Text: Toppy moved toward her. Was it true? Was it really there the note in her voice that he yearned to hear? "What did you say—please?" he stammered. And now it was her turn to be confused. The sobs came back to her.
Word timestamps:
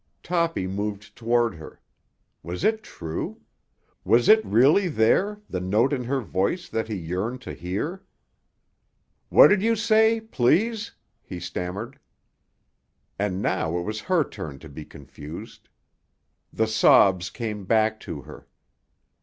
Toppy 0.23 0.65
moved 0.65 1.15
toward 1.15 1.53
her. 1.53 1.79
Was 2.41 2.63
it 2.63 2.81
true? 2.81 3.41
Was 4.03 4.27
it 4.29 4.43
really 4.43 4.87
there 4.87 5.39
the 5.47 5.59
note 5.59 5.93
in 5.93 6.05
her 6.05 6.21
voice 6.21 6.67
that 6.69 6.87
he 6.87 6.95
yearned 6.95 7.41
to 7.41 7.53
hear? 7.53 8.03
"What 9.29 9.49
did 9.49 9.61
you 9.61 9.75
say—please?" 9.75 10.91
he 11.21 11.39
stammered. 11.39 11.99
And 13.19 13.43
now 13.43 13.77
it 13.77 13.83
was 13.83 14.01
her 14.01 14.23
turn 14.23 14.57
to 14.57 14.69
be 14.69 14.85
confused. 14.85 15.69
The 16.51 16.65
sobs 16.65 17.29
came 17.29 17.65
back 17.65 17.99
to 17.99 18.21
her. 18.21 18.47